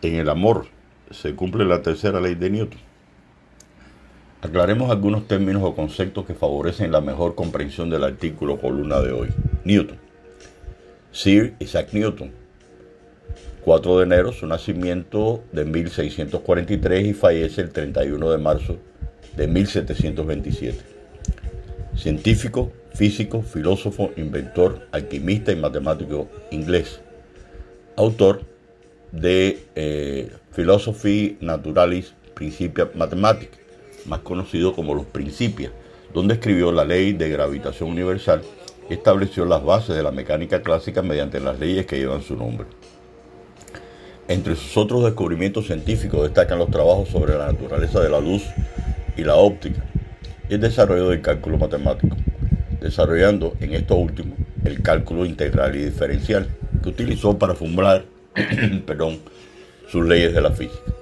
[0.00, 0.66] En el amor
[1.10, 2.78] se cumple la tercera ley de Newton.
[4.40, 9.28] Aclaremos algunos términos o conceptos que favorecen la mejor comprensión del artículo columna de hoy.
[9.64, 9.98] Newton.
[11.10, 12.30] Sir Isaac Newton.
[13.64, 18.76] 4 de enero, su nacimiento de 1643 y fallece el 31 de marzo
[19.36, 20.78] de 1727.
[21.96, 27.00] Científico, físico, filósofo, inventor, alquimista y matemático inglés.
[27.96, 28.42] Autor
[29.12, 33.56] de eh, Philosophy Naturalis Principia Mathematica,
[34.06, 35.72] más conocido como los Principias,
[36.14, 38.42] donde escribió la ley de gravitación universal
[38.88, 42.66] y estableció las bases de la mecánica clásica mediante las leyes que llevan su nombre.
[44.28, 48.44] Entre sus otros descubrimientos científicos destacan los trabajos sobre la naturaleza de la luz
[49.16, 49.84] y la óptica
[50.48, 52.16] y el desarrollo del cálculo matemático,
[52.80, 56.48] desarrollando en esto último el cálculo integral y diferencial
[56.82, 58.04] que utilizó para formular
[58.86, 59.18] perdón,
[59.90, 60.92] sus leyes de la física.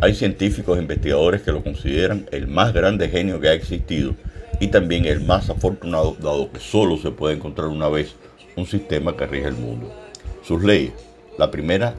[0.00, 4.14] Hay científicos e investigadores que lo consideran el más grande genio que ha existido
[4.60, 8.14] y también el más afortunado, dado que solo se puede encontrar una vez
[8.56, 9.92] un sistema que rige el mundo.
[10.42, 10.92] Sus leyes.
[11.38, 11.94] La primera,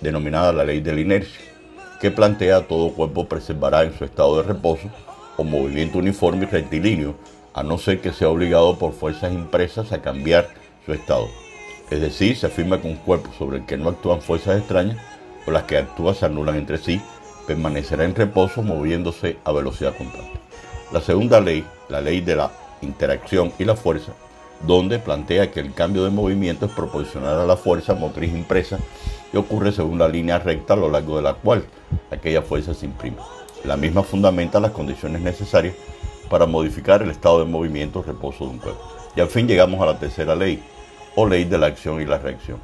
[0.00, 1.40] denominada la ley de la inercia,
[2.00, 4.90] que plantea todo cuerpo preservará en su estado de reposo
[5.36, 7.14] o movimiento uniforme y rectilíneo,
[7.54, 10.48] a no ser que sea obligado por fuerzas impresas a cambiar
[10.84, 11.28] su estado.
[11.92, 14.96] Es decir, se afirma que un cuerpo sobre el que no actúan fuerzas extrañas
[15.46, 17.02] o las que actúan se anulan entre sí,
[17.46, 20.40] permanecerá en reposo moviéndose a velocidad constante.
[20.90, 24.12] La segunda ley, la ley de la interacción y la fuerza,
[24.66, 28.78] donde plantea que el cambio de movimiento es proporcional a la fuerza motriz impresa
[29.30, 31.62] y ocurre según la línea recta a lo largo de la cual
[32.10, 33.18] aquella fuerza se imprime.
[33.64, 35.74] La misma fundamenta las condiciones necesarias
[36.30, 38.80] para modificar el estado de movimiento o reposo de un cuerpo.
[39.14, 40.62] Y al fin llegamos a la tercera ley,
[41.14, 42.58] o ley de la acción y la reacción,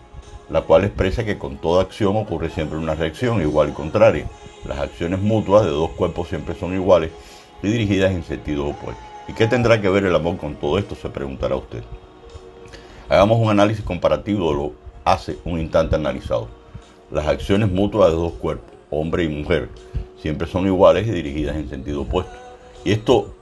[0.48, 4.26] la cual expresa que con toda acción ocurre siempre una reacción igual y contraria.
[4.64, 7.10] Las acciones mutuas de dos cuerpos siempre son iguales
[7.62, 9.02] y dirigidas en sentido opuesto.
[9.28, 10.94] ¿Y qué tendrá que ver el amor con todo esto?
[10.94, 11.82] Se preguntará usted.
[13.08, 14.72] Hagamos un análisis comparativo lo
[15.04, 16.48] hace un instante analizado.
[17.10, 19.70] Las acciones mutuas de dos cuerpos, hombre y mujer,
[20.20, 22.32] siempre son iguales y dirigidas en sentido opuesto.
[22.84, 23.34] Y esto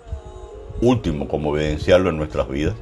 [0.80, 2.74] último, como evidenciarlo en nuestras vidas,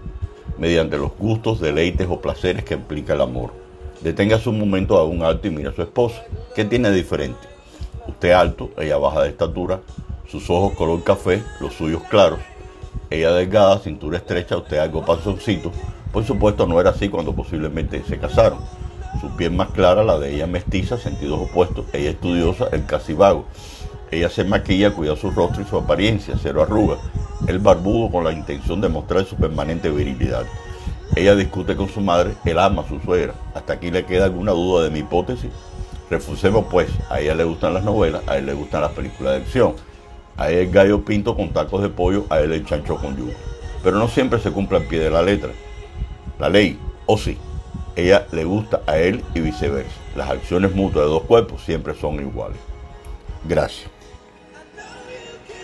[0.58, 3.52] mediante los gustos, deleites o placeres que implica el amor.
[4.00, 6.24] Deténgase un momento a un alto y mira a su esposa.
[6.54, 7.48] ¿Qué tiene diferente?
[8.06, 9.80] Usted alto, ella baja de estatura,
[10.28, 12.38] sus ojos color café, los suyos claros.
[13.10, 15.72] Ella delgada, cintura estrecha, usted algo panzoncito.
[16.12, 18.58] Por supuesto no era así cuando posiblemente se casaron.
[19.20, 21.86] Su piel más clara, la de ella mestiza, sentidos opuestos.
[21.92, 23.46] Ella estudiosa, el casi vago.
[24.10, 26.98] Ella se maquilla, cuida su rostro y su apariencia, cero arrugas
[27.46, 30.46] el barbudo con la intención de mostrar su permanente virilidad.
[31.16, 33.34] Ella discute con su madre, él ama a su suegra.
[33.54, 35.50] Hasta aquí le queda alguna duda de mi hipótesis.
[36.10, 39.42] Refusemos pues, a ella le gustan las novelas, a él le gustan las películas de
[39.42, 39.74] acción.
[40.36, 43.36] A él el gallo pinto con tacos de pollo, a él el chancho con yuca.
[43.82, 45.50] Pero no siempre se cumple al pie de la letra.
[46.38, 47.38] La ley, o sí,
[47.96, 49.92] ella le gusta a él y viceversa.
[50.16, 52.58] Las acciones mutuas de dos cuerpos siempre son iguales.
[53.46, 53.93] Gracias.